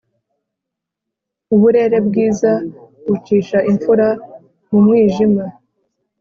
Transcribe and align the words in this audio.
Uburere 1.53 1.97
bwiza 2.07 2.51
bucisha 3.07 3.57
imfura 3.69 4.07
mu 4.69 4.77
mwijima. 4.85 5.43